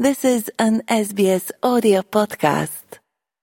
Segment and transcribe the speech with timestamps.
[0.00, 3.00] This is an SBS audio podcast.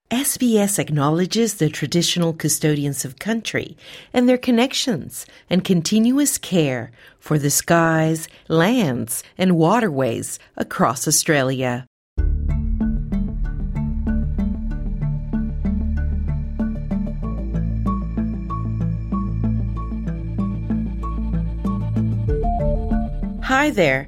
[0.09, 3.75] SBS acknowledges the traditional custodians of country
[4.13, 11.85] and their connections and continuous care for the skies, lands, and waterways across Australia.
[23.43, 24.07] Hi there.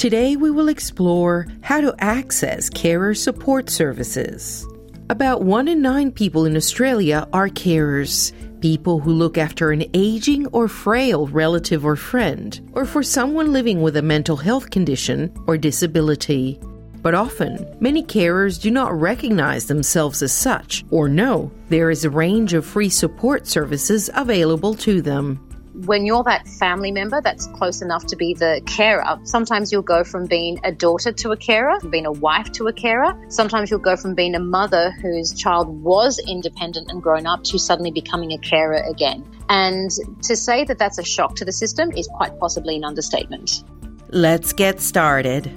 [0.00, 4.66] Today we will explore how to access carer support services.
[5.10, 10.46] About one in nine people in Australia are carers, people who look after an aging
[10.54, 15.58] or frail relative or friend, or for someone living with a mental health condition or
[15.58, 16.58] disability.
[17.02, 22.10] But often, many carers do not recognize themselves as such or know there is a
[22.10, 27.80] range of free support services available to them when you're that family member that's close
[27.82, 31.78] enough to be the carer, sometimes you'll go from being a daughter to a carer,
[31.88, 33.14] being a wife to a carer.
[33.28, 37.58] Sometimes you'll go from being a mother whose child was independent and grown up to
[37.58, 39.24] suddenly becoming a carer again.
[39.48, 39.90] And
[40.22, 43.64] to say that that's a shock to the system is quite possibly an understatement.
[44.08, 45.52] Let's get started.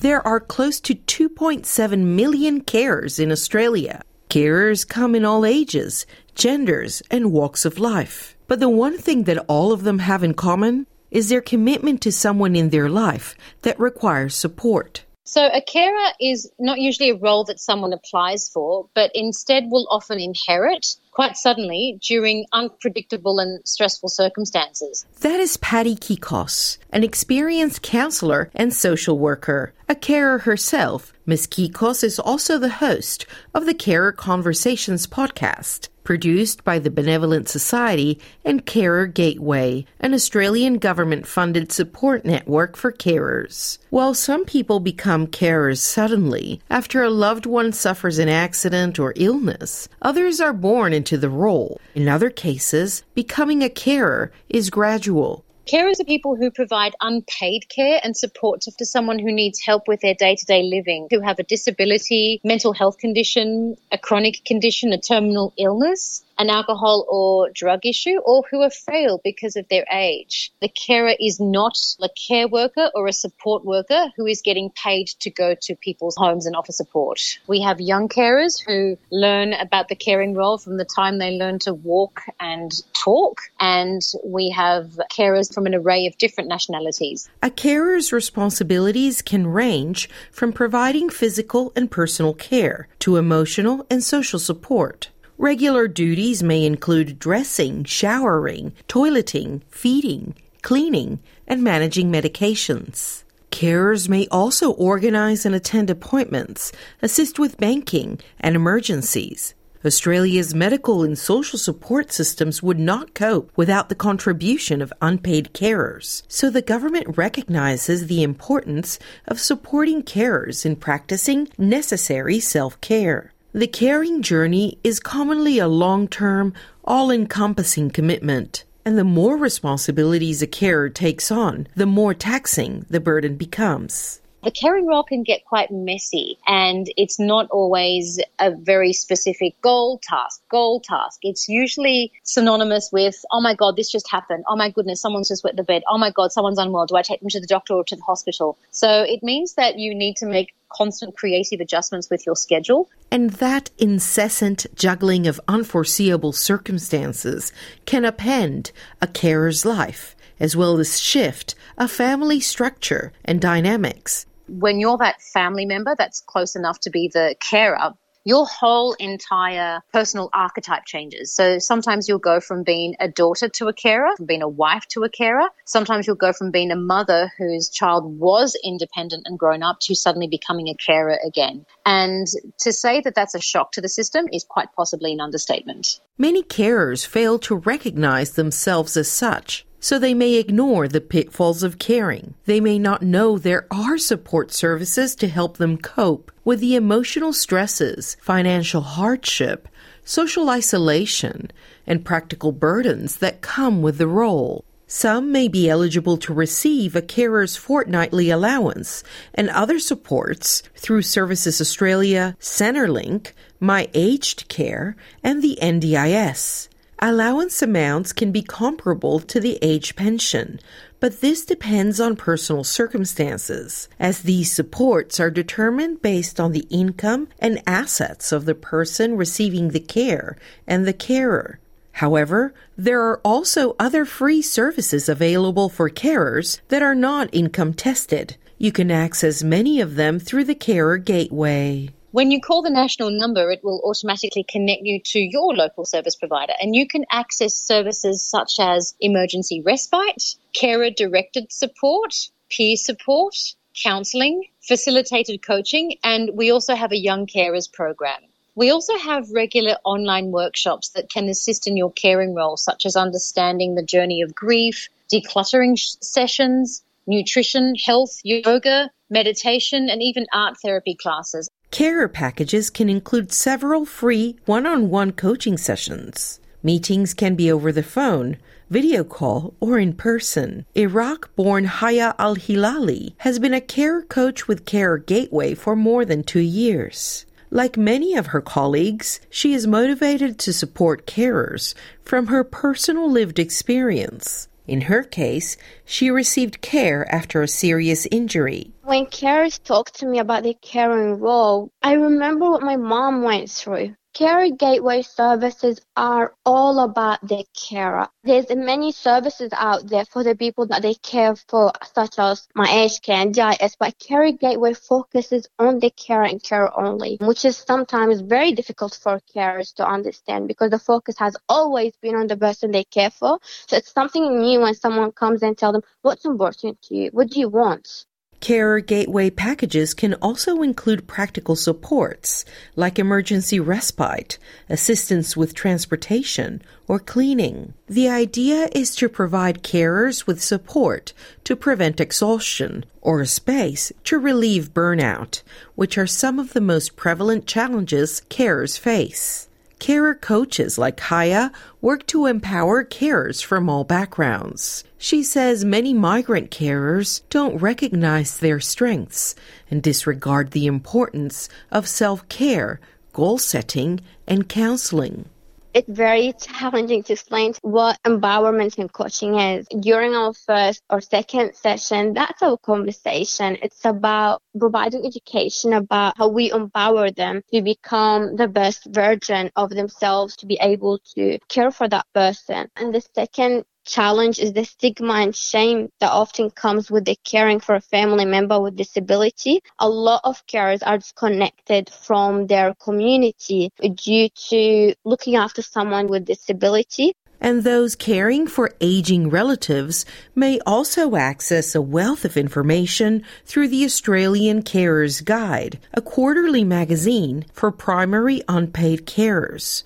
[0.00, 4.02] There are close to 2.7 million carers in Australia.
[4.28, 8.36] Carers come in all ages, genders, and walks of life.
[8.46, 12.12] But the one thing that all of them have in common is their commitment to
[12.12, 15.04] someone in their life that requires support.
[15.26, 19.86] So, a carer is not usually a role that someone applies for, but instead will
[19.90, 25.06] often inherit quite suddenly during unpredictable and stressful circumstances.
[25.20, 29.72] That is Patty Kikos, an experienced counselor and social worker.
[29.88, 31.46] A carer herself, Ms.
[31.46, 33.24] Kikos is also the host
[33.54, 40.78] of the Carer Conversations podcast produced by the Benevolent Society and Carer Gateway, an Australian
[40.78, 43.78] government funded support network for carers.
[43.90, 49.88] While some people become carers suddenly after a loved one suffers an accident or illness,
[50.02, 51.80] others are born into the role.
[51.94, 55.44] In other cases, becoming a carer is gradual.
[55.66, 60.00] Carers are people who provide unpaid care and support to someone who needs help with
[60.00, 64.92] their day to day living, who have a disability, mental health condition, a chronic condition,
[64.92, 69.86] a terminal illness an alcohol or drug issue or who are frail because of their
[69.92, 70.52] age.
[70.60, 75.08] The carer is not a care worker or a support worker who is getting paid
[75.20, 77.38] to go to people's homes and offer support.
[77.46, 81.58] We have young carers who learn about the caring role from the time they learn
[81.60, 83.40] to walk and talk.
[83.60, 87.28] And we have carers from an array of different nationalities.
[87.42, 94.38] A carer's responsibilities can range from providing physical and personal care to emotional and social
[94.38, 95.10] support.
[95.38, 101.18] Regular duties may include dressing, showering, toileting, feeding, cleaning,
[101.48, 103.24] and managing medications.
[103.50, 106.70] Carers may also organize and attend appointments,
[107.02, 109.54] assist with banking and emergencies.
[109.84, 116.22] Australia's medical and social support systems would not cope without the contribution of unpaid carers.
[116.28, 123.33] So the government recognizes the importance of supporting carers in practicing necessary self care.
[123.56, 126.54] The caring journey is commonly a long term,
[126.84, 128.64] all encompassing commitment.
[128.84, 134.50] And the more responsibilities a carer takes on, the more taxing the burden becomes the
[134.50, 140.42] caring role can get quite messy and it's not always a very specific goal task,
[140.50, 141.20] goal task.
[141.22, 144.44] It's usually synonymous with, oh my God, this just happened.
[144.46, 145.82] Oh my goodness, someone's just wet the bed.
[145.88, 146.86] Oh my God, someone's unwell.
[146.86, 148.58] Do I take them to the doctor or to the hospital?
[148.70, 152.88] So it means that you need to make constant creative adjustments with your schedule.
[153.10, 157.52] And that incessant juggling of unforeseeable circumstances
[157.86, 164.78] can upend a carer's life, as well as shift a family structure and dynamics when
[164.78, 167.94] you're that family member that's close enough to be the carer,
[168.24, 171.32] your whole entire personal archetype changes.
[171.32, 174.86] So sometimes you'll go from being a daughter to a carer, from being a wife
[174.90, 175.48] to a carer.
[175.66, 179.94] Sometimes you'll go from being a mother whose child was independent and grown up to
[179.94, 181.66] suddenly becoming a carer again.
[181.84, 182.26] And
[182.60, 186.00] to say that that's a shock to the system is quite possibly an understatement.
[186.16, 189.66] Many carers fail to recognize themselves as such.
[189.84, 192.32] So they may ignore the pitfalls of caring.
[192.46, 197.34] They may not know there are support services to help them cope with the emotional
[197.34, 199.68] stresses, financial hardship,
[200.02, 201.50] social isolation,
[201.86, 204.64] and practical burdens that come with the role.
[204.86, 209.04] Some may be eligible to receive a carer's fortnightly allowance
[209.34, 216.68] and other supports through Services Australia, Centrelink, My Aged Care, and the NDIS.
[217.00, 220.60] Allowance amounts can be comparable to the age pension,
[221.00, 227.28] but this depends on personal circumstances, as these supports are determined based on the income
[227.38, 230.36] and assets of the person receiving the care
[230.66, 231.58] and the carer.
[231.92, 238.36] However, there are also other free services available for carers that are not income tested.
[238.58, 241.90] You can access many of them through the Carer Gateway.
[242.14, 246.14] When you call the national number, it will automatically connect you to your local service
[246.14, 252.14] provider and you can access services such as emergency respite, carer directed support,
[252.48, 253.34] peer support,
[253.74, 258.20] counselling, facilitated coaching, and we also have a young carers program.
[258.54, 262.94] We also have regular online workshops that can assist in your caring role, such as
[262.94, 270.54] understanding the journey of grief, decluttering sh- sessions, nutrition, health, yoga, meditation, and even art
[270.62, 271.48] therapy classes.
[271.74, 276.38] Carer packages can include several free one on one coaching sessions.
[276.62, 278.36] Meetings can be over the phone,
[278.70, 280.66] video call, or in person.
[280.76, 286.04] Iraq born Haya Al Hilali has been a care coach with Carer Gateway for more
[286.04, 287.26] than two years.
[287.50, 291.74] Like many of her colleagues, she is motivated to support carers
[292.04, 294.46] from her personal lived experience.
[294.66, 298.72] In her case, she received care after a serious injury.
[298.82, 303.50] When carers talked to me about their caring role, I remember what my mom went
[303.50, 303.94] through.
[304.14, 308.06] Carer Gateway services are all about the carer.
[308.22, 312.70] There's many services out there for the people that they care for, such as My
[312.70, 317.44] Aged Care and NDIS, but Carer Gateway focuses on the carer and carer only, which
[317.44, 322.28] is sometimes very difficult for carers to understand because the focus has always been on
[322.28, 323.40] the person they care for.
[323.66, 327.10] So it's something new when someone comes and tell them, what's important to you?
[327.10, 328.04] What do you want?
[328.44, 332.44] Carer Gateway packages can also include practical supports
[332.76, 334.36] like emergency respite,
[334.68, 337.72] assistance with transportation, or cleaning.
[337.86, 341.14] The idea is to provide carers with support
[341.44, 345.40] to prevent exhaustion or a space to relieve burnout,
[345.74, 349.48] which are some of the most prevalent challenges carers face.
[349.78, 351.50] Carer coaches like Haya
[351.80, 354.84] work to empower carers from all backgrounds.
[354.98, 359.34] She says many migrant carers don't recognize their strengths
[359.70, 362.80] and disregard the importance of self care,
[363.12, 365.28] goal setting, and counseling
[365.74, 369.66] it's very challenging to explain what empowerment and coaching is.
[369.80, 373.58] During our first or second session, that's our conversation.
[373.60, 379.70] It's about providing education about how we empower them to become the best version of
[379.70, 382.68] themselves, to be able to care for that person.
[382.76, 387.60] And the second challenge is the stigma and shame that often comes with the caring
[387.60, 389.60] for a family member with disability.
[389.78, 396.24] A lot of carers are disconnected from their community due to looking after someone with
[396.24, 397.14] disability.
[397.40, 403.84] And those caring for aging relatives may also access a wealth of information through the
[403.84, 409.82] Australian Carers Guide, a quarterly magazine for primary unpaid carers.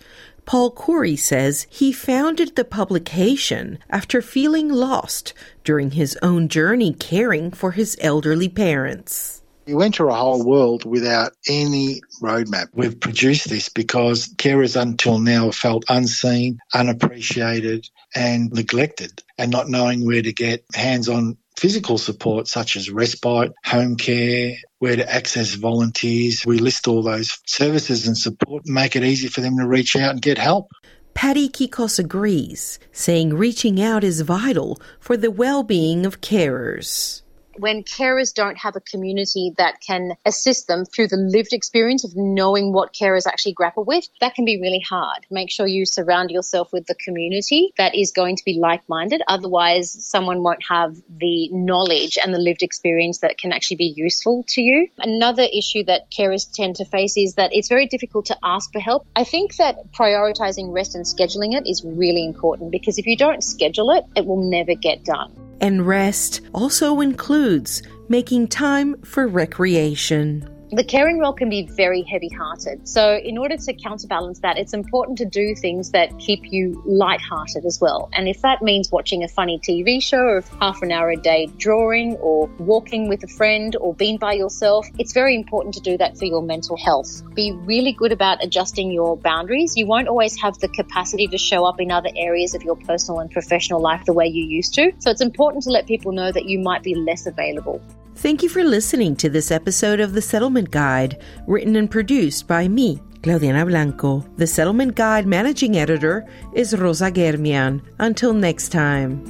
[0.48, 7.50] Paul Corey says he founded the publication after feeling lost during his own journey caring
[7.50, 9.42] for his elderly parents.
[9.66, 12.68] You enter a whole world without any roadmap.
[12.72, 20.06] We've produced this because carers until now felt unseen, unappreciated, and neglected, and not knowing
[20.06, 25.54] where to get hands on physical support such as respite, home care, where to access
[25.54, 26.46] volunteers.
[26.46, 29.96] We list all those services and support and make it easy for them to reach
[29.96, 30.70] out and get help.
[31.14, 37.22] Patty Kikos agrees, saying reaching out is vital for the well-being of carers
[37.58, 42.12] when carers don't have a community that can assist them through the lived experience of
[42.14, 45.26] knowing what carers actually grapple with, that can be really hard.
[45.30, 49.22] Make sure you surround yourself with the community that is going to be like minded.
[49.28, 54.44] Otherwise, someone won't have the knowledge and the lived experience that can actually be useful
[54.48, 54.88] to you.
[54.98, 58.80] Another issue that carers tend to face is that it's very difficult to ask for
[58.80, 59.06] help.
[59.16, 63.42] I think that prioritizing rest and scheduling it is really important because if you don't
[63.42, 65.47] schedule it, it will never get done.
[65.60, 70.48] And rest also includes making time for recreation.
[70.70, 72.86] The caring role can be very heavy hearted.
[72.86, 77.64] So, in order to counterbalance that, it's important to do things that keep you light-hearted
[77.64, 78.10] as well.
[78.12, 81.46] And if that means watching a funny TV show or half an hour a day
[81.56, 85.96] drawing or walking with a friend or being by yourself, it's very important to do
[85.96, 87.22] that for your mental health.
[87.34, 89.76] Be really good about adjusting your boundaries.
[89.76, 93.20] You won't always have the capacity to show up in other areas of your personal
[93.20, 94.92] and professional life the way you used to.
[94.98, 97.80] So, it's important to let people know that you might be less available.
[98.18, 102.66] Thank you for listening to this episode of The Settlement Guide, written and produced by
[102.66, 104.26] me, Claudiana Blanco.
[104.36, 107.80] The Settlement Guide managing editor is Rosa Germian.
[108.00, 109.22] Until next time.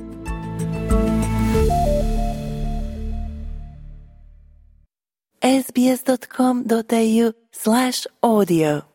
[5.42, 8.87] sbs.com.au slash audio